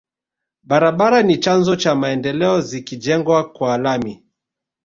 [0.63, 4.23] Barabara ni chanzo cha maendeleo zikijengwa kwa lami